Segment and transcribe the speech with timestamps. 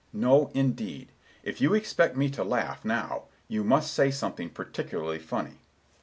[0.13, 1.11] No, indeed!
[1.43, 5.59] If you expect me to laugh, now, you must say something particularly funny."